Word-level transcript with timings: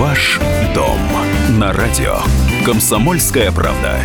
Ваш 0.00 0.40
дом 0.74 0.98
на 1.58 1.74
радио. 1.74 2.16
Комсомольская 2.64 3.52
правда. 3.52 3.98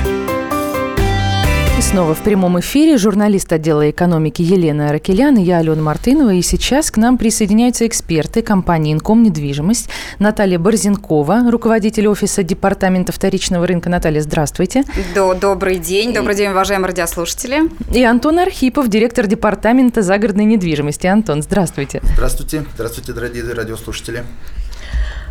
И 1.79 1.81
снова 1.81 2.13
в 2.13 2.21
прямом 2.21 2.59
эфире 2.59 2.97
журналист 2.97 3.53
отдела 3.53 3.89
экономики 3.89 4.41
Елена 4.41 4.89
Аракелян 4.89 5.37
и 5.37 5.43
я, 5.43 5.59
Алена 5.59 5.81
Мартынова. 5.81 6.33
И 6.33 6.41
сейчас 6.41 6.91
к 6.91 6.97
нам 6.97 7.17
присоединяются 7.17 7.87
эксперты 7.87 8.41
компании 8.41 8.91
«Инком 8.91 9.23
недвижимость» 9.23 9.89
Наталья 10.19 10.59
Борзенкова, 10.59 11.49
руководитель 11.49 12.09
офиса 12.09 12.43
Департамента 12.43 13.13
вторичного 13.13 13.65
рынка. 13.65 13.89
Наталья, 13.89 14.19
здравствуйте. 14.19 14.83
До, 15.15 15.33
добрый 15.33 15.79
день. 15.79 16.13
Добрый 16.13 16.35
день, 16.35 16.49
уважаемые 16.49 16.89
радиослушатели. 16.89 17.69
И 17.93 18.03
Антон 18.03 18.39
Архипов, 18.39 18.89
директор 18.89 19.27
Департамента 19.27 20.01
загородной 20.01 20.43
недвижимости. 20.43 21.07
Антон, 21.07 21.41
здравствуйте. 21.41 22.01
Здравствуйте. 22.15 22.65
Здравствуйте, 22.75 23.13
дорогие 23.13 23.45
радиослушатели. 23.53 24.25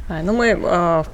А, 0.09 0.23
ну, 0.23 0.35
мы 0.35 0.59
э, 0.63 1.05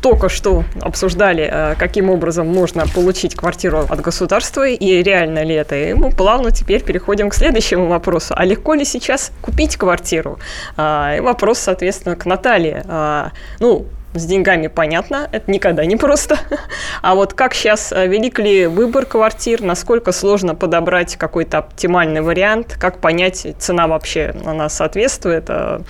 только 0.00 0.28
что 0.28 0.64
обсуждали, 0.80 1.48
э, 1.50 1.74
каким 1.76 2.10
образом 2.10 2.48
можно 2.48 2.84
получить 2.86 3.36
квартиру 3.36 3.86
от 3.88 4.00
государства 4.00 4.66
и 4.68 5.02
реально 5.02 5.44
ли 5.44 5.54
это. 5.54 5.76
И 5.76 5.94
мы 5.94 6.10
плавно 6.10 6.50
теперь 6.50 6.82
переходим 6.82 7.30
к 7.30 7.34
следующему 7.34 7.86
вопросу. 7.86 8.34
А 8.36 8.44
легко 8.44 8.74
ли 8.74 8.84
сейчас 8.84 9.30
купить 9.40 9.76
квартиру? 9.76 10.38
Э, 10.76 11.18
и 11.18 11.20
вопрос, 11.20 11.58
соответственно, 11.60 12.16
к 12.16 12.26
Наталье. 12.26 12.84
Э, 12.86 13.28
ну, 13.60 13.86
с 14.14 14.24
деньгами 14.24 14.68
понятно, 14.68 15.28
это 15.32 15.50
никогда 15.50 15.84
не 15.84 15.96
просто. 15.96 16.38
А 17.02 17.14
вот 17.14 17.34
как 17.34 17.52
сейчас, 17.54 17.92
э, 17.92 18.06
велик 18.06 18.38
ли 18.38 18.66
выбор 18.66 19.04
квартир, 19.04 19.60
насколько 19.60 20.12
сложно 20.12 20.54
подобрать 20.54 21.16
какой-то 21.16 21.58
оптимальный 21.58 22.22
вариант, 22.22 22.76
как 22.80 22.98
понять, 22.98 23.46
цена 23.58 23.86
вообще 23.86 24.34
она 24.46 24.68
соответствует 24.68 25.44
э, 25.48 25.80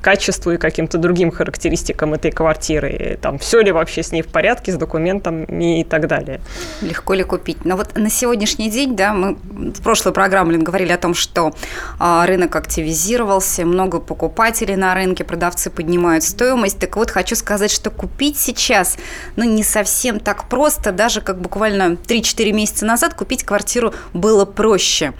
качеству 0.00 0.52
и 0.52 0.58
каким-то 0.58 0.98
другим 0.98 1.30
характеристикам 1.32 2.14
этой 2.14 2.30
квартиры, 2.30 3.18
там 3.20 3.38
все 3.38 3.60
ли 3.60 3.72
вообще 3.72 4.02
с 4.02 4.12
ней 4.12 4.22
в 4.22 4.28
порядке, 4.28 4.72
с 4.72 4.76
документами 4.76 5.80
и 5.80 5.84
так 5.84 6.06
далее. 6.06 6.40
Легко 6.82 7.14
ли 7.14 7.24
купить? 7.24 7.64
Но 7.64 7.76
вот 7.76 7.96
на 7.96 8.10
сегодняшний 8.10 8.70
день, 8.70 8.94
да, 8.94 9.12
мы 9.12 9.34
в 9.34 9.82
прошлой 9.82 10.12
программе 10.12 10.58
говорили 10.58 10.92
о 10.92 10.98
том, 10.98 11.14
что 11.14 11.52
а, 11.98 12.26
рынок 12.26 12.54
активизировался, 12.56 13.64
много 13.64 14.00
покупателей 14.00 14.76
на 14.76 14.94
рынке, 14.94 15.24
продавцы 15.24 15.70
поднимают 15.70 16.24
стоимость. 16.24 16.78
Так 16.78 16.96
вот, 16.96 17.10
хочу 17.10 17.34
сказать, 17.36 17.69
сказать, 17.70 17.80
что 17.80 17.90
купить 17.90 18.38
сейчас, 18.38 18.96
ну, 19.36 19.44
не 19.44 19.62
совсем 19.62 20.20
так 20.20 20.48
просто. 20.48 20.92
Даже 20.92 21.20
как 21.20 21.40
буквально 21.40 21.94
3-4 21.94 22.52
месяца 22.52 22.84
назад 22.84 23.14
купить 23.14 23.44
квартиру 23.44 23.94
было 24.12 24.44
проще. 24.44 25.12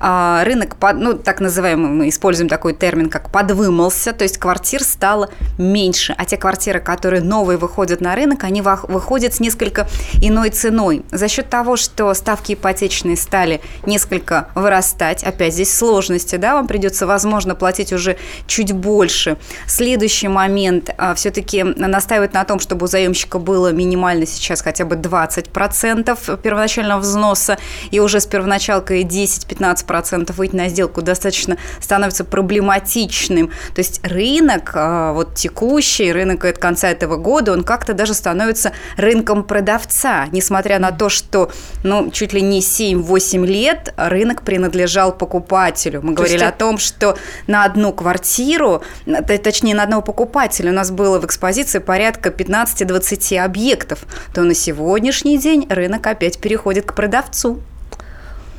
А, 0.00 0.44
рынок, 0.44 0.76
ну, 0.94 1.14
так 1.14 1.40
называемый, 1.40 1.90
мы 1.90 2.08
используем 2.08 2.48
такой 2.48 2.74
термин, 2.74 3.08
как 3.08 3.30
подвымался, 3.30 4.12
то 4.12 4.24
есть 4.24 4.38
квартир 4.38 4.82
стало 4.82 5.28
меньше. 5.58 6.14
А 6.16 6.24
те 6.24 6.36
квартиры, 6.36 6.80
которые 6.80 7.22
новые 7.22 7.58
выходят 7.58 8.00
на 8.00 8.14
рынок, 8.14 8.44
они 8.44 8.62
выходят 8.62 9.34
с 9.34 9.40
несколько 9.40 9.86
иной 10.22 10.50
ценой. 10.50 11.04
За 11.10 11.28
счет 11.28 11.48
того, 11.50 11.76
что 11.76 12.12
ставки 12.14 12.54
ипотечные 12.54 13.16
стали 13.16 13.60
несколько 13.84 14.48
вырастать, 14.54 15.24
опять 15.24 15.54
здесь 15.54 15.76
сложности, 15.76 16.36
да, 16.36 16.54
вам 16.54 16.66
придется, 16.66 17.06
возможно, 17.06 17.54
платить 17.54 17.92
уже 17.92 18.16
чуть 18.46 18.72
больше. 18.72 19.36
Следующий 19.66 20.28
момент, 20.28 20.90
а, 20.98 21.14
все-таки 21.14 21.64
настаивает 21.96 22.34
на 22.34 22.44
том, 22.44 22.60
чтобы 22.60 22.84
у 22.84 22.86
заемщика 22.86 23.38
было 23.38 23.72
минимально 23.72 24.26
сейчас 24.26 24.60
хотя 24.60 24.84
бы 24.84 24.96
20% 24.96 26.40
первоначального 26.42 27.00
взноса, 27.00 27.56
и 27.90 28.00
уже 28.00 28.20
с 28.20 28.26
первоначалкой 28.26 29.02
10-15% 29.02 30.32
выйти 30.34 30.54
на 30.54 30.68
сделку 30.68 31.00
достаточно 31.00 31.56
становится 31.80 32.24
проблематичным. 32.24 33.48
То 33.74 33.78
есть 33.78 34.00
рынок, 34.06 34.72
а, 34.74 35.12
вот 35.14 35.36
текущий 35.36 36.12
рынок 36.12 36.44
от 36.44 36.58
конца 36.58 36.90
этого 36.90 37.16
года, 37.16 37.52
он 37.52 37.64
как-то 37.64 37.94
даже 37.94 38.12
становится 38.12 38.72
рынком 38.98 39.42
продавца, 39.42 40.26
несмотря 40.32 40.78
на 40.78 40.92
то, 40.92 41.08
что 41.08 41.50
ну, 41.82 42.10
чуть 42.10 42.34
ли 42.34 42.42
не 42.42 42.60
7-8 42.60 43.46
лет 43.46 43.94
рынок 43.96 44.42
принадлежал 44.42 45.12
покупателю. 45.12 46.02
Мы 46.02 46.10
то 46.10 46.16
говорили 46.16 46.42
есть... 46.42 46.54
о 46.54 46.58
том, 46.58 46.76
что 46.76 47.16
на 47.46 47.64
одну 47.64 47.94
квартиру, 47.94 48.82
точнее, 49.26 49.74
на 49.74 49.84
одного 49.84 50.02
покупателя 50.02 50.70
у 50.70 50.74
нас 50.74 50.90
было 50.90 51.18
в 51.18 51.24
экспозиции 51.24 51.75
порядка 51.80 52.30
15-20 52.30 53.38
объектов, 53.38 54.00
то 54.34 54.42
на 54.42 54.54
сегодняшний 54.54 55.38
день 55.38 55.66
рынок 55.68 56.06
опять 56.06 56.38
переходит 56.38 56.86
к 56.86 56.94
продавцу. 56.94 57.60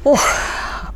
Ох, 0.04 0.22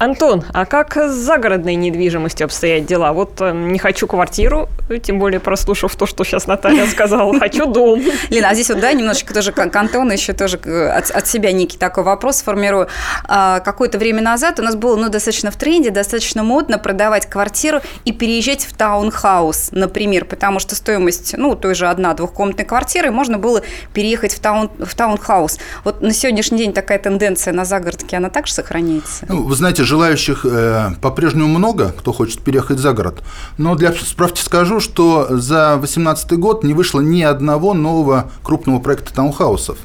Антон, 0.01 0.43
а 0.51 0.65
как 0.65 0.97
с 0.97 1.11
загородной 1.11 1.75
недвижимостью 1.75 2.45
обстоят 2.45 2.87
дела? 2.87 3.13
Вот 3.13 3.39
э, 3.39 3.51
не 3.51 3.77
хочу 3.77 4.07
квартиру, 4.07 4.67
тем 5.03 5.19
более 5.19 5.39
прослушав 5.39 5.95
то, 5.95 6.07
что 6.07 6.23
сейчас 6.23 6.47
Наталья 6.47 6.87
сказала, 6.87 7.37
хочу 7.39 7.67
дом. 7.67 8.01
Лена, 8.31 8.49
а 8.49 8.55
здесь 8.55 8.69
вот, 8.69 8.79
да, 8.79 8.93
немножечко 8.93 9.31
тоже 9.31 9.51
к 9.51 9.75
Антону 9.75 10.11
еще 10.11 10.33
тоже 10.33 10.57
от, 10.57 11.11
от 11.11 11.27
себя 11.27 11.51
некий 11.51 11.77
такой 11.77 12.03
вопрос 12.03 12.41
формирую. 12.41 12.87
А, 13.25 13.59
какое-то 13.59 13.99
время 13.99 14.23
назад 14.23 14.59
у 14.59 14.63
нас 14.63 14.75
было, 14.75 14.95
ну, 14.95 15.07
достаточно 15.09 15.51
в 15.51 15.55
тренде, 15.55 15.91
достаточно 15.91 16.41
модно 16.41 16.79
продавать 16.79 17.27
квартиру 17.27 17.81
и 18.03 18.11
переезжать 18.11 18.65
в 18.65 18.75
таунхаус, 18.75 19.69
например, 19.71 20.25
потому 20.25 20.57
что 20.57 20.73
стоимость, 20.73 21.35
ну, 21.37 21.55
той 21.55 21.75
же 21.75 21.87
одна 21.87 22.15
двухкомнатной 22.15 22.65
квартиры, 22.65 23.11
можно 23.11 23.37
было 23.37 23.61
переехать 23.93 24.33
в, 24.33 24.39
таун, 24.39 24.71
в 24.79 24.95
таунхаус. 24.95 25.59
Вот 25.83 26.01
на 26.01 26.11
сегодняшний 26.11 26.57
день 26.57 26.73
такая 26.73 26.97
тенденция 26.97 27.53
на 27.53 27.65
загородке, 27.65 28.17
она 28.17 28.31
также 28.31 28.53
сохраняется? 28.53 29.27
Ну, 29.29 29.43
вы 29.43 29.55
знаете, 29.55 29.83
желающих 29.91 30.45
э, 30.45 30.91
по-прежнему 31.01 31.47
много, 31.49 31.93
кто 31.97 32.13
хочет 32.13 32.39
переехать 32.39 32.79
за 32.79 32.93
город. 32.93 33.21
Но 33.57 33.75
для 33.75 33.91
справки 33.91 34.41
скажу, 34.41 34.79
что 34.79 35.27
за 35.29 35.75
2018 35.79 36.31
год 36.39 36.63
не 36.63 36.73
вышло 36.73 37.01
ни 37.01 37.21
одного 37.21 37.73
нового 37.73 38.31
крупного 38.41 38.79
проекта 38.79 39.13
таунхаусов. 39.13 39.77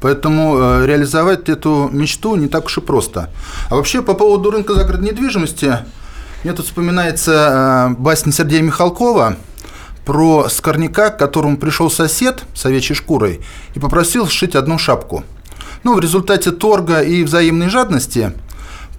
Поэтому 0.00 0.58
э, 0.58 0.86
реализовать 0.86 1.48
эту 1.48 1.88
мечту 1.92 2.34
не 2.34 2.48
так 2.48 2.64
уж 2.64 2.78
и 2.78 2.80
просто. 2.80 3.30
А 3.70 3.76
вообще 3.76 4.02
по 4.02 4.14
поводу 4.14 4.50
рынка 4.50 4.74
загородной 4.74 5.10
недвижимости, 5.10 5.78
мне 6.42 6.52
тут 6.54 6.66
вспоминается 6.66 7.88
э, 7.92 7.94
басня 8.00 8.32
Сергея 8.32 8.62
Михалкова 8.62 9.36
про 10.04 10.48
скорняка, 10.48 11.10
к 11.10 11.18
которому 11.20 11.56
пришел 11.56 11.88
сосед 11.88 12.42
с 12.52 12.66
овечьей 12.66 12.96
шкурой 12.96 13.42
и 13.76 13.78
попросил 13.78 14.26
сшить 14.26 14.56
одну 14.56 14.76
шапку. 14.76 15.22
Ну, 15.84 15.94
в 15.94 16.00
результате 16.00 16.50
торга 16.50 17.00
и 17.00 17.22
взаимной 17.22 17.68
жадности 17.68 18.32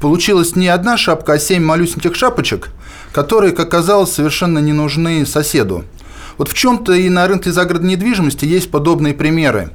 получилась 0.04 0.58
не 0.58 0.68
одна 0.68 0.98
шапка, 0.98 1.32
а 1.32 1.40
семь 1.40 1.64
малюсеньких 1.64 2.14
шапочек, 2.14 2.72
которые, 3.14 3.54
как 3.54 3.68
оказалось, 3.68 4.12
совершенно 4.12 4.60
не 4.60 4.74
нужны 4.74 5.26
соседу. 5.26 5.86
Вот 6.38 6.50
в 6.50 6.54
чем-то 6.54 6.92
и 6.92 7.08
на 7.08 7.26
рынке 7.26 7.54
загородной 7.54 7.92
недвижимости 7.92 8.44
есть 8.44 8.70
подобные 8.70 9.14
примеры, 9.14 9.70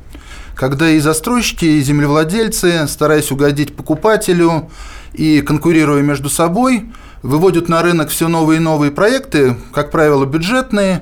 когда 0.54 0.90
и 0.90 0.98
застройщики, 0.98 1.64
и 1.64 1.80
землевладельцы, 1.80 2.86
стараясь 2.88 3.32
угодить 3.32 3.74
покупателю 3.74 4.68
и 5.14 5.40
конкурируя 5.40 6.02
между 6.02 6.28
собой, 6.28 6.84
выводят 7.22 7.70
на 7.70 7.80
рынок 7.80 8.10
все 8.10 8.28
новые 8.28 8.58
и 8.58 8.60
новые 8.60 8.92
проекты, 8.92 9.56
как 9.72 9.90
правило, 9.90 10.26
бюджетные, 10.26 11.00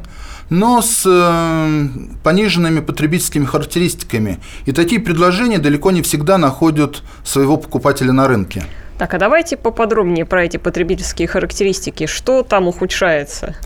но 0.50 0.82
с 0.82 1.02
э, 1.04 1.88
пониженными 2.22 2.78
потребительскими 2.78 3.44
характеристиками. 3.44 4.38
И 4.66 4.70
такие 4.70 5.00
предложения 5.00 5.58
далеко 5.58 5.90
не 5.90 6.02
всегда 6.02 6.38
находят 6.38 7.02
своего 7.24 7.56
покупателя 7.56 8.12
на 8.12 8.28
рынке. 8.28 8.62
Так, 8.98 9.12
а 9.12 9.18
давайте 9.18 9.56
поподробнее 9.56 10.24
про 10.24 10.44
эти 10.44 10.56
потребительские 10.56 11.28
характеристики. 11.28 12.06
Что 12.06 12.42
там 12.42 12.66
ухудшается? 12.66 13.56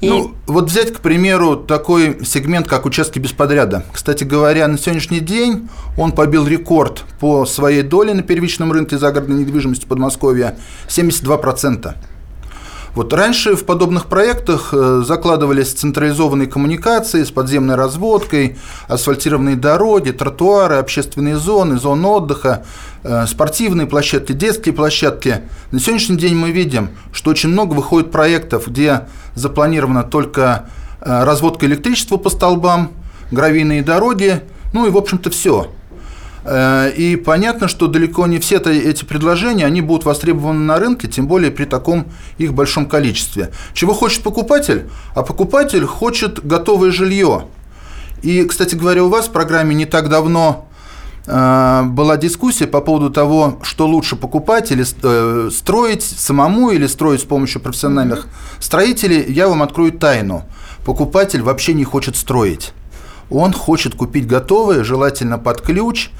И... 0.00 0.08
Ну, 0.08 0.34
вот 0.46 0.68
взять, 0.68 0.92
к 0.92 1.00
примеру, 1.00 1.56
такой 1.56 2.24
сегмент, 2.24 2.66
как 2.66 2.86
участки 2.86 3.20
без 3.20 3.32
подряда. 3.32 3.84
Кстати 3.92 4.24
говоря, 4.24 4.66
на 4.66 4.76
сегодняшний 4.76 5.20
день 5.20 5.68
он 5.96 6.10
побил 6.10 6.46
рекорд 6.46 7.04
по 7.20 7.46
своей 7.46 7.82
доле 7.82 8.12
на 8.12 8.22
первичном 8.22 8.72
рынке 8.72 8.98
загородной 8.98 9.40
недвижимости 9.40 9.86
Подмосковья– 9.86 10.56
72%. 10.88 11.94
Вот 12.94 13.10
раньше 13.14 13.56
в 13.56 13.64
подобных 13.64 14.06
проектах 14.06 14.74
э, 14.74 15.02
закладывались 15.06 15.72
централизованные 15.72 16.46
коммуникации 16.46 17.24
с 17.24 17.30
подземной 17.30 17.74
разводкой, 17.74 18.58
асфальтированные 18.86 19.56
дороги, 19.56 20.10
тротуары, 20.10 20.74
общественные 20.76 21.36
зоны, 21.36 21.78
зоны 21.78 22.06
отдыха, 22.06 22.66
э, 23.02 23.24
спортивные 23.26 23.86
площадки, 23.86 24.32
детские 24.32 24.74
площадки. 24.74 25.40
На 25.70 25.80
сегодняшний 25.80 26.18
день 26.18 26.34
мы 26.34 26.50
видим, 26.50 26.90
что 27.14 27.30
очень 27.30 27.48
много 27.48 27.72
выходит 27.72 28.10
проектов, 28.10 28.68
где 28.68 29.06
запланирована 29.34 30.02
только 30.02 30.66
э, 31.00 31.24
разводка 31.24 31.64
электричества 31.64 32.18
по 32.18 32.28
столбам, 32.28 32.92
гравийные 33.30 33.82
дороги, 33.82 34.42
ну 34.74 34.86
и, 34.86 34.90
в 34.90 34.98
общем-то, 34.98 35.30
все. 35.30 35.70
Э, 36.44 36.90
и 36.90 37.16
понятно, 37.16 37.68
что 37.68 37.86
далеко 37.86 38.26
не 38.26 38.38
все 38.38 38.56
эти 38.56 39.04
предложения, 39.04 39.66
они 39.66 39.80
будут 39.80 40.04
востребованы 40.04 40.60
на 40.60 40.78
рынке, 40.78 41.08
тем 41.08 41.26
более 41.26 41.50
при 41.50 41.64
таком 41.64 42.06
их 42.38 42.52
большом 42.54 42.86
количестве. 42.86 43.50
Чего 43.74 43.94
хочет 43.94 44.22
покупатель? 44.22 44.88
А 45.14 45.22
покупатель 45.22 45.84
хочет 45.84 46.44
готовое 46.44 46.90
жилье. 46.90 47.46
И, 48.22 48.44
кстати 48.44 48.74
говоря, 48.74 49.04
у 49.04 49.08
вас 49.08 49.28
в 49.28 49.32
программе 49.32 49.74
не 49.74 49.86
так 49.86 50.08
давно 50.08 50.68
э, 51.26 51.82
была 51.84 52.16
дискуссия 52.16 52.66
по 52.66 52.80
поводу 52.80 53.10
того, 53.10 53.58
что 53.62 53.86
лучше 53.86 54.16
покупать 54.16 54.70
или 54.72 54.84
э, 55.02 55.50
строить 55.50 56.02
самому 56.02 56.70
или 56.70 56.86
строить 56.86 57.20
с 57.20 57.24
помощью 57.24 57.60
профессиональных 57.60 58.26
строителей. 58.58 59.24
Я 59.32 59.48
вам 59.48 59.62
открою 59.62 59.92
тайну. 59.92 60.44
Покупатель 60.84 61.42
вообще 61.42 61.74
не 61.74 61.84
хочет 61.84 62.16
строить. 62.16 62.72
Он 63.32 63.52
хочет 63.52 63.94
купить 63.94 64.26
готовое, 64.26 64.84
желательно 64.84 65.38
под 65.38 65.60
ключ. 65.60 66.10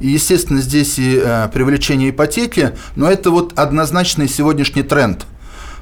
И, 0.00 0.08
естественно, 0.08 0.60
здесь 0.60 0.98
и 0.98 1.20
э, 1.22 1.48
привлечение 1.52 2.10
ипотеки, 2.10 2.72
но 2.96 3.10
это 3.10 3.30
вот 3.30 3.58
однозначный 3.58 4.28
сегодняшний 4.28 4.82
тренд. 4.82 5.26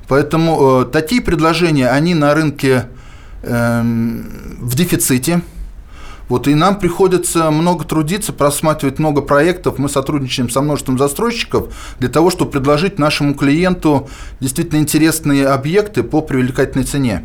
Поэтому 0.08 0.82
э, 0.82 0.84
такие 0.86 1.20
предложения, 1.20 1.88
они 1.88 2.14
на 2.14 2.34
рынке 2.34 2.88
э, 3.42 3.82
в 4.60 4.74
дефиците. 4.74 5.42
Вот 6.28 6.46
и 6.46 6.54
нам 6.54 6.78
приходится 6.78 7.50
много 7.50 7.84
трудиться, 7.84 8.32
просматривать 8.32 8.98
много 8.98 9.22
проектов. 9.22 9.78
Мы 9.78 9.88
сотрудничаем 9.88 10.50
со 10.50 10.60
множеством 10.60 10.98
застройщиков 10.98 11.72
для 12.00 12.08
того, 12.08 12.30
чтобы 12.30 12.50
предложить 12.50 12.98
нашему 12.98 13.34
клиенту 13.34 14.10
действительно 14.40 14.80
интересные 14.80 15.46
объекты 15.46 16.02
по 16.02 16.20
привлекательной 16.20 16.84
цене. 16.84 17.24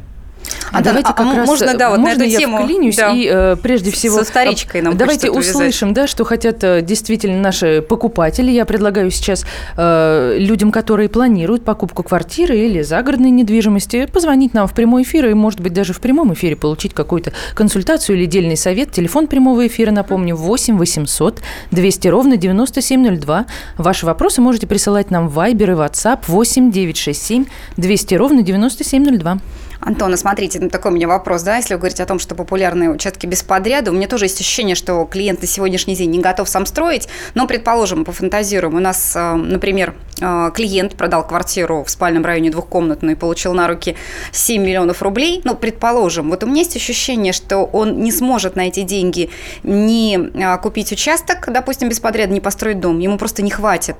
А, 0.71 0.81
давайте 0.81 1.09
а, 1.09 1.13
как 1.13 1.27
а 1.27 1.35
раз 1.37 1.47
можно, 1.47 1.77
да, 1.77 1.89
вот 1.89 1.99
можно 1.99 2.19
на 2.19 2.23
эту 2.23 2.31
я 2.31 2.39
тему 2.39 2.63
вклинюсь 2.63 2.95
да. 2.95 3.11
и 3.11 3.27
э, 3.29 3.55
прежде 3.61 3.91
всего 3.91 4.19
со 4.19 4.25
вторичкой 4.25 4.81
нам 4.81 4.97
давайте 4.97 5.29
услышим, 5.29 5.93
да, 5.93 6.07
что 6.07 6.23
хотят 6.23 6.63
э, 6.63 6.81
действительно 6.81 7.39
наши 7.39 7.81
покупатели. 7.81 8.51
Я 8.51 8.65
предлагаю 8.65 9.11
сейчас 9.11 9.45
э, 9.77 10.37
людям, 10.39 10.71
которые 10.71 11.09
планируют 11.09 11.63
покупку 11.63 12.03
квартиры 12.03 12.57
или 12.57 12.81
загородной 12.81 13.29
недвижимости, 13.31 14.07
позвонить 14.11 14.53
нам 14.53 14.67
в 14.67 14.73
прямой 14.73 15.03
эфир 15.03 15.27
и, 15.27 15.33
может 15.33 15.59
быть, 15.59 15.73
даже 15.73 15.93
в 15.93 15.99
прямом 15.99 16.33
эфире 16.33 16.55
получить 16.55 16.93
какую-то 16.93 17.33
консультацию 17.53 18.17
или 18.17 18.25
дельный 18.25 18.57
совет. 18.57 18.91
Телефон 18.91 19.27
прямого 19.27 19.65
эфира, 19.67 19.91
напомню, 19.91 20.35
8 20.35 20.77
800 20.77 21.41
200 21.71 22.07
ровно 22.07 22.37
9702. 22.37 23.45
Ваши 23.77 24.05
вопросы 24.05 24.41
можете 24.41 24.67
присылать 24.67 25.11
нам 25.11 25.27
в 25.27 25.37
Viber 25.37 25.63
и 25.63 25.75
WhatsApp 25.75 26.19
8 26.27 26.71
967 26.71 27.45
200 27.77 28.15
ровно 28.15 28.41
9702. 28.41 29.39
Антона, 29.85 30.15
смотрите, 30.15 30.59
ну, 30.61 30.69
такой 30.69 30.91
у 30.91 30.95
меня 30.95 31.07
вопрос, 31.07 31.43
да, 31.43 31.57
если 31.57 31.73
вы 31.73 31.79
говорите 31.79 32.03
о 32.03 32.05
том, 32.05 32.17
что 32.17 32.35
популярные 32.35 32.89
участки 32.89 33.25
без 33.25 33.43
подряда, 33.43 33.91
у 33.91 33.93
меня 33.93 34.07
тоже 34.07 34.25
есть 34.25 34.39
ощущение, 34.39 34.75
что 34.75 35.03
клиент 35.05 35.41
на 35.41 35.47
сегодняшний 35.47 35.95
день 35.95 36.09
не 36.09 36.19
готов 36.19 36.47
сам 36.47 36.65
строить, 36.65 37.09
но, 37.33 37.47
предположим, 37.47 38.05
пофантазируем, 38.05 38.75
у 38.75 38.79
нас, 38.79 39.13
э, 39.15 39.33
например, 39.33 39.93
э, 40.21 40.51
клиент 40.55 40.95
продал 40.95 41.27
квартиру 41.27 41.83
в 41.83 41.89
спальном 41.89 42.23
районе 42.23 42.49
двухкомнатную 42.49 43.15
и 43.15 43.19
получил 43.19 43.53
на 43.53 43.67
руки 43.67 43.97
7 44.31 44.63
миллионов 44.63 45.01
рублей, 45.01 45.41
ну, 45.43 45.55
предположим, 45.55 46.29
вот 46.29 46.43
у 46.43 46.47
меня 46.47 46.59
есть 46.59 46.77
ощущение, 46.77 47.33
что 47.33 47.65
он 47.65 48.01
не 48.01 48.11
сможет 48.11 48.55
на 48.55 48.67
эти 48.67 48.83
деньги 48.83 49.31
не 49.63 50.17
э, 50.17 50.57
купить 50.59 50.93
участок, 50.93 51.49
допустим, 51.51 51.89
без 51.89 51.99
подряда, 51.99 52.31
не 52.31 52.39
построить 52.39 52.79
дом, 52.79 52.99
ему 52.99 53.17
просто 53.17 53.41
не 53.41 53.51
хватит. 53.51 53.97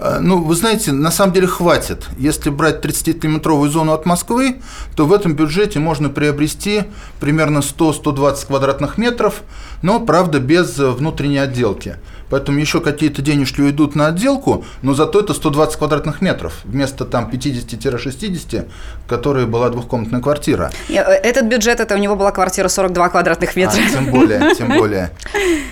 Э, 0.00 0.18
ну, 0.20 0.42
вы 0.42 0.54
знаете, 0.54 0.92
на 0.92 1.10
самом 1.10 1.32
деле 1.32 1.46
хватит. 1.46 2.06
Если 2.18 2.50
брать 2.50 2.84
30-километровую 2.84 3.68
зону 3.68 3.92
от 3.92 4.06
Москвы, 4.06 4.60
то 4.96 5.06
в 5.06 5.12
этом 5.12 5.34
бюджете 5.34 5.78
можно 5.80 6.08
приобрести 6.08 6.84
примерно 7.20 7.58
100-120 7.58 8.46
квадратных 8.46 8.98
метров, 8.98 9.42
но, 9.82 10.00
правда, 10.00 10.40
без 10.40 10.78
внутренней 10.78 11.38
отделки. 11.38 11.96
Поэтому 12.30 12.58
еще 12.58 12.80
какие-то 12.80 13.22
денежки 13.22 13.60
уйдут 13.60 13.94
на 13.94 14.08
отделку, 14.08 14.64
но 14.82 14.94
зато 14.94 15.20
это 15.20 15.32
120 15.32 15.78
квадратных 15.78 16.20
метров 16.20 16.60
вместо 16.64 17.04
там 17.04 17.30
50-60, 17.32 18.68
которые 19.06 19.46
была 19.46 19.70
двухкомнатная 19.70 20.20
квартира. 20.20 20.70
Э, 20.88 20.94
этот 20.94 21.46
бюджет, 21.46 21.80
это 21.80 21.94
у 21.94 21.98
него 21.98 22.16
была 22.16 22.30
квартира 22.30 22.68
42 22.68 23.08
квадратных 23.08 23.56
а, 23.56 23.58
метра. 23.58 23.80
А, 23.80 23.90
тем 23.90 24.10
более, 24.10 24.54
тем 24.58 24.68
более. 24.68 25.10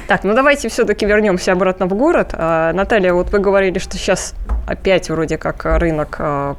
Так, 0.06 0.24
ну 0.24 0.34
давайте 0.34 0.68
все-таки 0.68 1.04
вернемся 1.04 1.52
обратно 1.52 1.86
в 1.86 1.94
город. 1.94 2.30
А, 2.32 2.72
Наталья, 2.72 3.12
вот 3.12 3.30
вы 3.32 3.38
говорили, 3.38 3.78
что 3.78 3.98
сейчас 3.98 4.34
опять 4.66 5.10
вроде 5.10 5.36
как 5.36 5.64
рынок 5.64 6.16
а, 6.18 6.56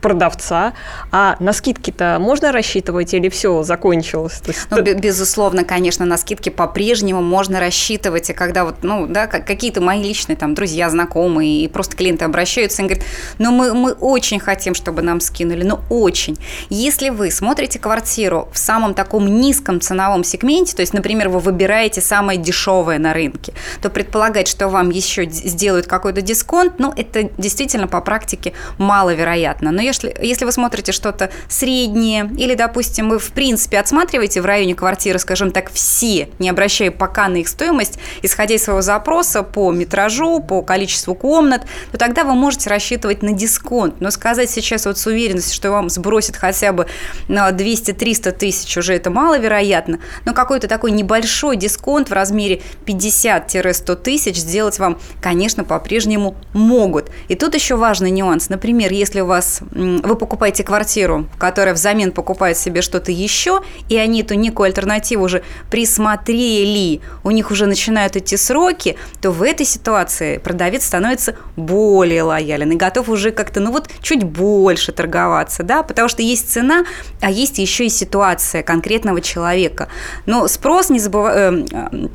продавца. 0.00 0.72
А 1.12 1.36
на 1.40 1.52
скидки-то 1.52 2.18
можно 2.20 2.52
рассчитывать 2.52 3.14
или 3.14 3.28
все 3.28 3.62
закончилось? 3.62 4.42
Есть... 4.46 4.66
ну, 4.70 4.82
безусловно, 4.82 5.64
конечно, 5.64 6.04
на 6.04 6.16
скидки 6.16 6.48
по-прежнему 6.48 7.22
можно 7.22 7.60
рассчитывать. 7.60 8.30
И 8.30 8.32
когда 8.32 8.64
вот, 8.64 8.76
ну, 8.82 9.06
да, 9.06 9.26
какие-то 9.26 9.80
мои 9.80 10.02
личные 10.02 10.36
там 10.36 10.54
друзья, 10.54 10.90
знакомые 10.90 11.62
и 11.64 11.68
просто 11.68 11.96
клиенты 11.96 12.24
обращаются 12.24 12.82
и 12.82 12.86
говорят, 12.86 13.04
ну, 13.38 13.50
мы, 13.50 13.74
мы 13.74 13.92
очень 13.92 14.40
хотим, 14.40 14.74
чтобы 14.74 15.02
нам 15.02 15.20
скинули, 15.20 15.64
ну, 15.64 15.80
очень. 15.88 16.38
Если 16.68 17.10
вы 17.10 17.30
смотрите 17.30 17.78
квартиру 17.78 18.48
в 18.52 18.58
самом 18.58 18.94
таком 18.94 19.26
низком 19.40 19.80
ценовом 19.80 20.24
сегменте, 20.24 20.76
то 20.76 20.80
есть, 20.80 20.94
например, 20.94 21.28
вы 21.28 21.40
выбираете 21.40 22.00
самое 22.00 22.38
дешевое 22.38 22.98
на 22.98 23.12
рынке, 23.12 23.52
то 23.82 23.90
предполагать, 23.90 24.48
что 24.48 24.68
вам 24.68 24.90
еще 24.90 25.28
сделают 25.28 25.86
какой-то 25.86 26.22
дисконт, 26.22 26.78
ну, 26.78 26.92
это 26.96 27.30
действительно 27.38 27.88
по 27.88 28.00
практике 28.00 28.52
маловероятно. 28.78 29.70
Но 29.70 29.82
если, 29.90 30.16
если 30.20 30.44
вы 30.44 30.52
смотрите 30.52 30.92
что-то 30.92 31.30
среднее, 31.48 32.30
или, 32.38 32.54
допустим, 32.54 33.10
вы, 33.10 33.18
в 33.18 33.32
принципе, 33.32 33.78
отсматриваете 33.78 34.40
в 34.40 34.46
районе 34.46 34.74
квартиры, 34.74 35.18
скажем 35.18 35.50
так, 35.50 35.70
все, 35.72 36.28
не 36.38 36.48
обращая 36.48 36.90
пока 36.90 37.28
на 37.28 37.36
их 37.36 37.48
стоимость, 37.48 37.98
исходя 38.22 38.54
из 38.54 38.64
своего 38.64 38.82
запроса 38.82 39.42
по 39.42 39.72
метражу, 39.72 40.40
по 40.40 40.62
количеству 40.62 41.14
комнат, 41.14 41.62
то 41.92 41.98
тогда 41.98 42.24
вы 42.24 42.34
можете 42.34 42.70
рассчитывать 42.70 43.22
на 43.22 43.32
дисконт. 43.32 44.00
Но 44.00 44.10
сказать 44.10 44.50
сейчас 44.50 44.86
вот 44.86 44.98
с 44.98 45.06
уверенностью, 45.06 45.54
что 45.54 45.70
вам 45.70 45.90
сбросит 45.90 46.36
хотя 46.36 46.72
бы 46.72 46.86
на 47.28 47.50
200-300 47.50 48.32
тысяч, 48.32 48.76
уже 48.76 48.94
это 48.94 49.10
маловероятно, 49.10 49.98
но 50.24 50.32
какой-то 50.32 50.68
такой 50.68 50.92
небольшой 50.92 51.56
дисконт 51.56 52.10
в 52.10 52.12
размере 52.12 52.62
50-100 52.86 53.96
тысяч 53.96 54.36
сделать 54.36 54.78
вам, 54.78 54.98
конечно, 55.20 55.64
по-прежнему 55.64 56.36
могут. 56.52 57.10
И 57.28 57.34
тут 57.34 57.54
еще 57.54 57.76
важный 57.76 58.10
нюанс. 58.10 58.48
Например, 58.48 58.92
если 58.92 59.20
у 59.20 59.26
вас 59.26 59.60
вы 59.80 60.16
покупаете 60.16 60.62
квартиру, 60.62 61.26
которая 61.38 61.74
взамен 61.74 62.12
покупает 62.12 62.56
себе 62.56 62.82
что-то 62.82 63.10
еще, 63.10 63.60
и 63.88 63.96
они 63.96 64.22
эту 64.22 64.34
некую 64.34 64.66
альтернативу 64.66 65.24
уже 65.24 65.42
присмотрели, 65.70 67.00
у 67.24 67.30
них 67.30 67.50
уже 67.50 67.66
начинают 67.66 68.16
идти 68.16 68.36
сроки, 68.36 68.96
то 69.20 69.30
в 69.30 69.42
этой 69.42 69.66
ситуации 69.66 70.38
продавец 70.38 70.86
становится 70.86 71.36
более 71.56 72.22
лоялен 72.22 72.70
и 72.72 72.76
готов 72.76 73.08
уже 73.08 73.30
как-то, 73.30 73.60
ну 73.60 73.72
вот, 73.72 73.88
чуть 74.02 74.24
больше 74.24 74.92
торговаться, 74.92 75.62
да, 75.62 75.82
потому 75.82 76.08
что 76.08 76.22
есть 76.22 76.50
цена, 76.52 76.84
а 77.20 77.30
есть 77.30 77.58
еще 77.58 77.86
и 77.86 77.88
ситуация 77.88 78.62
конкретного 78.62 79.20
человека. 79.20 79.88
Но 80.26 80.46
спрос, 80.48 80.90
не 80.90 80.98
забывай, 80.98 81.34
э, 81.34 81.66
э, 81.72 82.08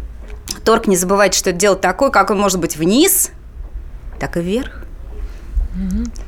торг 0.64 0.88
не 0.88 0.96
забывайте, 0.96 1.40
что 1.40 1.50
это 1.50 1.60
дело 1.60 1.76
такое, 1.76 2.10
как 2.10 2.30
он 2.30 2.40
может 2.40 2.60
быть 2.60 2.78
вниз, 2.78 3.32
так 4.20 4.38
и 4.38 4.42
вверх. 4.42 4.85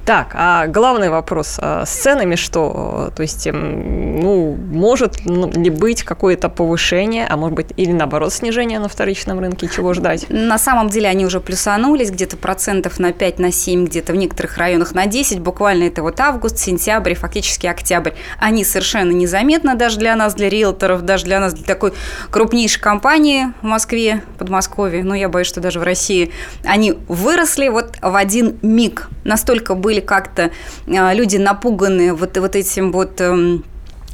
Так, 0.06 0.32
а 0.34 0.68
главный 0.68 1.10
вопрос 1.10 1.58
а 1.60 1.86
с 1.86 1.90
ценами 1.90 2.36
что? 2.36 3.12
То 3.16 3.22
есть, 3.22 3.48
эм, 3.48 4.20
ну, 4.20 4.56
может 4.56 5.26
ли 5.26 5.70
быть 5.70 6.04
какое-то 6.04 6.50
повышение, 6.50 7.27
а 7.27 7.38
может 7.38 7.56
быть 7.56 7.68
или 7.77 7.92
наоборот 7.92 8.34
снижение 8.34 8.80
на 8.80 8.89
вторичном 8.89 9.39
рынке? 9.39 9.70
Чего 9.74 9.94
ждать? 9.94 10.25
На 10.30 10.58
самом 10.58 10.89
деле 10.89 11.10
они 11.10 11.25
уже 11.25 11.39
плюсанулись 11.39 12.12
где-то 12.12 12.38
процентов 12.38 13.00
на 13.00 13.12
5, 13.12 13.39
на 13.39 13.51
7, 13.51 13.86
где-то 13.86 14.13
в 14.13 14.16
некоторых 14.16 14.58
районах 14.58 14.94
на 14.94 15.06
10. 15.06 15.39
Буквально 15.39 15.86
это 15.86 16.01
вот 16.04 16.20
август, 16.20 16.58
сентябрь, 16.58 17.13
фактически 17.13 17.68
октябрь. 17.68 18.12
Они 18.39 18.63
совершенно 18.63 19.12
незаметно 19.12 19.75
даже 19.75 19.98
для 19.98 20.16
нас, 20.16 20.36
для 20.36 20.50
риэлторов, 20.50 21.04
даже 21.04 21.25
для 21.25 21.39
нас, 21.39 21.54
для 21.54 21.66
такой 21.66 21.94
крупнейшей 22.30 22.82
компании 22.82 23.54
в 23.62 23.66
Москве, 23.66 24.24
Подмосковье, 24.38 25.04
ну, 25.04 25.13
я 25.13 25.30
боюсь, 25.30 25.48
что 25.48 25.62
даже 25.62 25.80
в 25.80 25.84
России, 25.84 26.32
они 26.63 26.94
выросли 27.08 27.68
вот 27.68 27.96
в 28.01 28.16
один 28.16 28.58
миг. 28.62 29.10
Настолько 29.38 29.75
были 29.75 30.00
как-то 30.00 30.50
а, 30.88 31.13
люди 31.13 31.38
напуганы 31.38 32.12
вот, 32.15 32.36
вот 32.38 32.56
этим 32.56 32.91
вот 32.91 33.22
эм, 33.22 33.63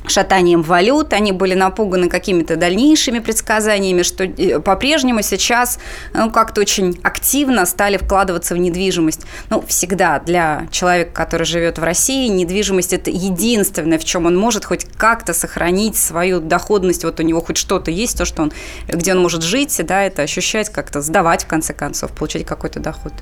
шатанием 0.07 0.61
валют, 0.61 1.13
они 1.13 1.31
были 1.31 1.53
напуганы 1.53 2.09
какими-то 2.09 2.55
дальнейшими 2.55 3.19
предсказаниями, 3.19 4.03
что 4.03 4.25
э, 4.25 4.59
по-прежнему 4.59 5.21
сейчас 5.21 5.79
ну, 6.13 6.31
как-то 6.31 6.61
очень 6.61 6.99
активно 7.03 7.65
стали 7.65 7.97
вкладываться 7.97 8.55
в 8.55 8.57
недвижимость. 8.57 9.21
Ну, 9.49 9.63
всегда 9.67 10.19
для 10.19 10.67
человека, 10.71 11.11
который 11.13 11.45
живет 11.45 11.77
в 11.77 11.83
России, 11.83 12.27
недвижимость– 12.27 12.93
это 12.93 13.09
единственное, 13.09 13.97
в 13.97 14.05
чем 14.05 14.25
он 14.25 14.37
может 14.37 14.65
хоть 14.65 14.85
как-то 14.97 15.33
сохранить 15.33 15.95
свою 15.95 16.39
доходность, 16.39 17.03
вот 17.03 17.19
у 17.19 17.23
него 17.23 17.41
хоть 17.41 17.57
что-то 17.57 17.91
есть, 17.91 18.17
то, 18.17 18.25
что 18.25 18.43
он, 18.43 18.51
где 18.87 19.13
он 19.13 19.21
может 19.21 19.43
жить, 19.43 19.79
да, 19.85 20.03
это 20.03 20.21
ощущать, 20.21 20.69
как-то 20.69 21.01
сдавать, 21.01 21.43
в 21.43 21.47
конце 21.47 21.73
концов, 21.73 22.11
получать 22.11 22.45
какой-то 22.45 22.79
доход. 22.79 23.13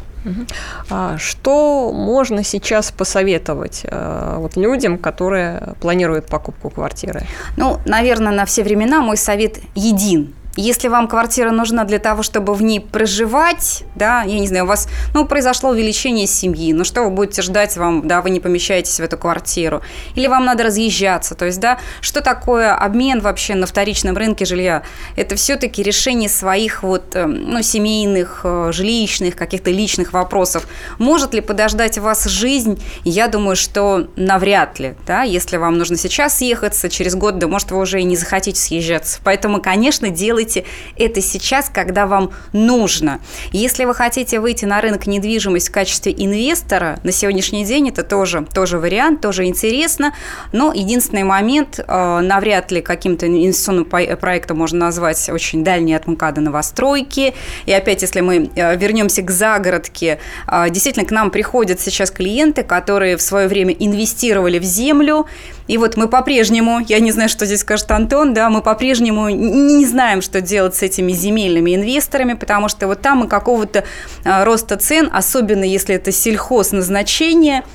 А 0.90 1.18
что 1.18 1.92
можно 1.92 2.44
сейчас 2.44 2.92
посоветовать 2.92 3.82
э, 3.84 4.36
вот 4.38 4.56
людям, 4.56 4.98
которые 4.98 5.74
планируют 5.82 6.28
покупку 6.28 6.70
квартиры? 6.72 7.24
Ну, 7.58 7.80
наверное, 7.86 8.34
на 8.34 8.46
все 8.46 8.64
времена 8.64 9.02
мой 9.02 9.18
совет 9.18 9.60
един. 9.76 10.34
Если 10.58 10.90
вам 10.90 11.08
квартира 11.08 11.52
нужна 11.52 11.86
для 11.86 12.00
того, 12.00 12.24
чтобы 12.24 12.54
в 12.54 12.62
ней 12.62 12.82
проживать, 12.82 13.84
да, 13.96 14.24
я 14.24 14.38
не 14.40 14.48
знаю, 14.48 14.66
у 14.66 14.68
вас, 14.68 14.90
ну, 15.14 15.26
произошло 15.26 15.70
увеличение 15.70 16.28
семьи, 16.28 16.74
ну, 16.74 16.84
что 16.84 17.04
вы 17.04 17.10
будете 17.10 17.42
ждать, 17.42 17.78
вам, 17.78 18.06
да, 18.08 18.22
вы 18.22 18.32
не 18.32 18.42
помещаетесь 18.42 19.00
в 19.00 19.04
эту 19.04 19.18
квартиру, 19.18 19.82
или 20.14 20.28
вам 20.28 20.44
надо 20.44 20.64
разъезжаться, 20.64 21.36
то 21.36 21.46
есть, 21.46 21.60
да, 21.60 21.80
что 22.02 22.22
такое 22.22 22.76
обмен 22.76 23.22
вообще 23.22 23.56
на 23.56 23.66
вторичном 23.66 24.18
рынке 24.18 24.44
жилья? 24.44 24.84
Это 25.16 25.36
все-таки 25.36 25.84
решение 25.84 26.28
своих 26.28 26.84
вот, 26.84 27.16
э, 27.16 27.26
ну, 27.26 27.62
семейных, 27.62 28.42
э, 28.44 28.72
жилищных, 28.74 29.38
каких-то 29.38 29.72
личных 29.72 30.12
вопросов. 30.12 30.68
Может 31.00 31.34
ли 31.34 31.40
подождать 31.40 31.98
вас 31.98 32.26
жизнь? 32.26 32.82
Я 33.06 33.30
думаю, 33.30 33.56
что 33.56 34.08
навряд 34.18 34.80
ли, 34.80 34.96
да, 35.08 35.24
если 35.24 35.56
вам 35.56 35.78
нужно 35.78 35.96
сейчас 35.96 36.40
съехаться, 36.40 36.90
через 36.90 37.16
год, 37.16 37.38
да, 37.38 37.48
может, 37.48 37.72
вы 37.72 37.80
уже 37.80 38.02
и 38.02 38.04
не 38.04 38.18
захотите 38.18 38.60
съезжаться. 38.60 39.20
Поэтому, 39.24 39.62
конечно, 39.62 40.10
делайте 40.10 40.41
делайте 40.42 40.66
это 40.98 41.22
сейчас, 41.22 41.70
когда 41.70 42.08
вам 42.08 42.32
нужно. 42.54 43.20
Если 43.52 43.86
вы 43.86 43.94
хотите 43.94 44.40
выйти 44.40 44.66
на 44.66 44.82
рынок 44.82 45.08
недвижимости 45.08 45.70
в 45.70 45.72
качестве 45.72 46.14
инвестора, 46.18 47.00
на 47.04 47.12
сегодняшний 47.12 47.64
день 47.66 47.90
это 47.90 48.04
тоже, 48.04 48.46
тоже 48.54 48.80
вариант, 48.80 49.22
тоже 49.22 49.46
интересно, 49.46 50.14
но 50.52 50.74
единственный 50.74 51.24
момент, 51.24 51.80
э, 51.80 52.20
навряд 52.22 52.72
ли 52.72 52.82
каким-то 52.82 53.28
инвестиционным 53.28 53.86
проектом 53.86 54.58
можно 54.58 54.80
назвать 54.80 55.30
очень 55.30 55.64
дальние 55.64 55.98
от 55.98 56.08
МКАДа 56.08 56.42
новостройки. 56.42 57.34
И 57.66 57.74
опять, 57.74 58.02
если 58.02 58.22
мы 58.22 58.50
э, 58.56 58.76
вернемся 58.78 59.22
к 59.22 59.30
загородке, 59.30 60.20
э, 60.48 60.70
действительно 60.70 61.06
к 61.06 61.12
нам 61.12 61.30
приходят 61.30 61.80
сейчас 61.80 62.12
клиенты, 62.12 62.64
которые 62.64 63.18
в 63.18 63.22
свое 63.22 63.48
время 63.48 63.74
инвестировали 63.78 64.60
в 64.60 64.64
землю, 64.64 65.28
и 65.68 65.78
вот 65.78 65.96
мы 65.96 66.10
по-прежнему, 66.10 66.80
я 66.80 67.00
не 67.00 67.12
знаю, 67.12 67.30
что 67.30 67.46
здесь 67.46 67.62
скажет 67.62 67.90
Антон, 67.92 68.34
да, 68.34 68.50
мы 68.50 68.62
по-прежнему 68.62 69.30
не 69.30 69.86
знаем, 69.86 70.22
что 70.32 70.40
делать 70.40 70.76
с 70.76 70.82
этими 70.82 71.12
земельными 71.12 71.76
инвесторами, 71.76 72.34
потому 72.34 72.70
что 72.70 72.88
вот 72.88 73.02
там 73.02 73.20
мы 73.20 73.28
какого-то 73.28 73.84
а, 74.24 74.46
роста 74.46 74.78
цен, 74.78 75.10
особенно 75.12 75.66
если 75.66 75.96
это 75.96 76.12
сельхозназначение– 76.12 77.64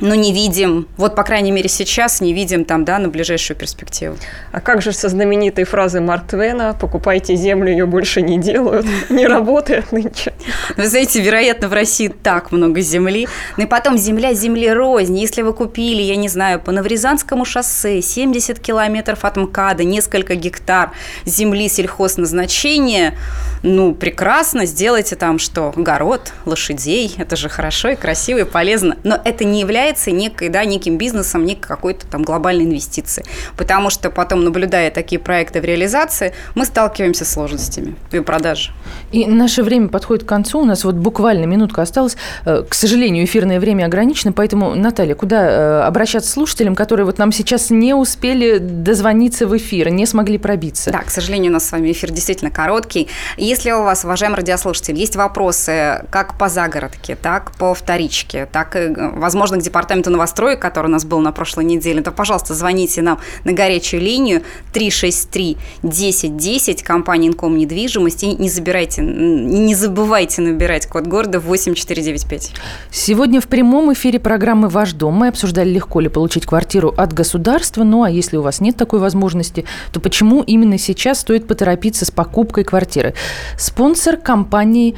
но 0.00 0.14
не 0.14 0.32
видим, 0.32 0.86
вот 0.96 1.14
по 1.14 1.22
крайней 1.24 1.50
мере 1.50 1.68
сейчас 1.68 2.20
не 2.20 2.32
видим 2.32 2.64
там, 2.64 2.84
да, 2.84 2.98
на 2.98 3.08
ближайшую 3.08 3.56
перспективу. 3.56 4.16
А 4.52 4.60
как 4.60 4.82
же 4.82 4.92
со 4.92 5.08
знаменитой 5.08 5.64
фразой 5.64 6.00
Марк 6.00 6.28
Твена 6.28 6.74
«покупайте 6.74 7.34
землю, 7.34 7.70
ее 7.70 7.86
больше 7.86 8.22
не 8.22 8.38
делают», 8.38 8.86
не 9.10 9.26
работает 9.26 9.92
нынче? 9.92 10.32
Вы 10.76 10.86
знаете, 10.86 11.20
вероятно, 11.20 11.68
в 11.68 11.72
России 11.72 12.08
так 12.08 12.52
много 12.52 12.80
земли. 12.80 13.28
Ну 13.56 13.64
и 13.64 13.66
потом 13.66 13.98
земля 13.98 14.34
земли 14.34 14.70
рознь. 14.70 15.18
Если 15.18 15.42
вы 15.42 15.52
купили, 15.52 16.02
я 16.02 16.16
не 16.16 16.28
знаю, 16.28 16.60
по 16.60 16.72
Наврезанскому 16.72 17.44
шоссе 17.44 18.00
70 18.00 18.58
километров 18.60 19.24
от 19.24 19.36
МКАДа, 19.36 19.84
несколько 19.84 20.34
гектар 20.34 20.92
земли 21.24 21.68
сельхозназначения, 21.68 23.14
ну, 23.62 23.94
прекрасно, 23.94 24.66
сделайте 24.66 25.16
там 25.16 25.38
что? 25.38 25.72
Огород, 25.76 26.32
лошадей, 26.44 27.14
это 27.18 27.34
же 27.36 27.48
хорошо 27.48 27.88
и 27.88 27.96
красиво 27.96 28.38
и 28.38 28.44
полезно. 28.44 28.96
Но 29.02 29.20
это 29.24 29.44
не 29.44 29.60
является 29.60 29.87
является 29.88 30.10
некой, 30.10 30.48
да, 30.50 30.64
неким 30.64 30.98
бизнесом, 30.98 31.44
некой 31.44 31.66
какой-то 31.66 32.06
там 32.06 32.22
глобальной 32.22 32.64
инвестиции. 32.64 33.24
Потому 33.56 33.90
что 33.90 34.10
потом, 34.10 34.44
наблюдая 34.44 34.90
такие 34.90 35.18
проекты 35.18 35.60
в 35.60 35.64
реализации, 35.64 36.34
мы 36.54 36.64
сталкиваемся 36.66 37.24
с 37.24 37.30
сложностями 37.30 37.96
в 38.12 38.22
продаже. 38.22 38.72
И 39.12 39.26
наше 39.26 39.62
время 39.62 39.88
подходит 39.88 40.24
к 40.24 40.28
концу. 40.28 40.60
У 40.60 40.64
нас 40.64 40.84
вот 40.84 40.96
буквально 40.96 41.46
минутка 41.46 41.82
осталась. 41.82 42.16
Э, 42.44 42.62
к 42.68 42.74
сожалению, 42.74 43.24
эфирное 43.24 43.60
время 43.60 43.86
ограничено, 43.86 44.32
поэтому, 44.32 44.74
Наталья, 44.74 45.14
куда 45.14 45.48
э, 45.48 45.80
обращаться 45.82 46.30
слушателям, 46.30 46.74
которые 46.74 47.06
вот 47.06 47.18
нам 47.18 47.32
сейчас 47.32 47.70
не 47.70 47.94
успели 47.94 48.58
дозвониться 48.58 49.46
в 49.46 49.56
эфир, 49.56 49.88
не 49.88 50.04
смогли 50.04 50.36
пробиться? 50.38 50.90
Да, 50.90 50.98
к 50.98 51.10
сожалению, 51.10 51.50
у 51.50 51.54
нас 51.54 51.66
с 51.66 51.72
вами 51.72 51.92
эфир 51.92 52.10
действительно 52.10 52.50
короткий. 52.50 53.08
Если 53.38 53.70
у 53.70 53.82
вас, 53.82 54.04
уважаемые 54.04 54.38
радиослушатели, 54.38 54.96
есть 54.98 55.16
вопросы 55.16 56.04
как 56.10 56.36
по 56.36 56.48
загородке, 56.48 57.16
так 57.16 57.52
по 57.52 57.72
вторичке, 57.72 58.46
так 58.46 58.76
и, 58.76 58.94
возможно, 58.96 59.56
где 59.56 59.70
департаменту 59.78 60.10
новостроек, 60.10 60.60
который 60.60 60.88
у 60.88 60.90
нас 60.90 61.04
был 61.04 61.20
на 61.20 61.30
прошлой 61.30 61.64
неделе, 61.64 62.02
то, 62.02 62.10
пожалуйста, 62.10 62.52
звоните 62.54 63.00
нам 63.00 63.20
на 63.44 63.52
горячую 63.52 64.02
линию 64.02 64.42
363 64.72 65.56
1010 65.82 66.82
компании 66.82 67.28
Инком 67.28 67.56
недвижимость 67.56 68.24
и 68.24 68.34
не 68.34 68.48
забирайте, 68.48 69.02
не 69.02 69.74
забывайте 69.76 70.42
набирать 70.42 70.86
код 70.86 71.06
города 71.06 71.38
8495. 71.38 72.52
Сегодня 72.90 73.40
в 73.40 73.46
прямом 73.46 73.92
эфире 73.92 74.18
программы 74.18 74.68
«Ваш 74.68 74.94
дом» 74.94 75.14
мы 75.14 75.28
обсуждали, 75.28 75.68
легко 75.68 76.00
ли 76.00 76.08
получить 76.08 76.44
квартиру 76.44 76.92
от 76.96 77.12
государства, 77.12 77.84
ну 77.84 78.02
а 78.02 78.10
если 78.10 78.36
у 78.36 78.42
вас 78.42 78.60
нет 78.60 78.76
такой 78.76 78.98
возможности, 78.98 79.64
то 79.92 80.00
почему 80.00 80.42
именно 80.42 80.78
сейчас 80.78 81.20
стоит 81.20 81.46
поторопиться 81.46 82.04
с 82.04 82.10
покупкой 82.10 82.64
квартиры? 82.64 83.14
Спонсор 83.56 84.16
компании 84.16 84.96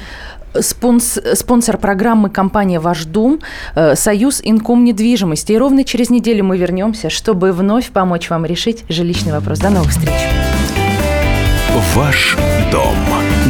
спонс, 0.61 1.19
спонсор 1.35 1.79
программы 1.79 2.31
компания 2.31 2.81
«Ваш 2.81 3.05
дом», 3.05 3.41
э, 3.75 3.95
Союз 3.95 4.41
Инком 4.43 4.85
недвижимости. 4.85 5.53
И 5.53 5.59
ровно 5.59 5.85
через 5.85 6.11
неделю 6.11 6.45
мы 6.45 6.59
вернемся, 6.59 7.11
чтобы 7.11 7.53
вновь 7.53 7.91
помочь 7.91 8.31
вам 8.31 8.45
решить 8.45 8.85
жилищный 8.89 9.33
вопрос. 9.33 9.59
До 9.59 9.71
новых 9.71 9.91
встреч. 9.91 10.15
«Ваш 11.95 12.37
дом» 12.73 12.97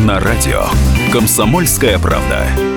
на 0.07 0.21
радио 0.21 0.65
«Комсомольская 1.13 1.99
правда». 1.99 2.70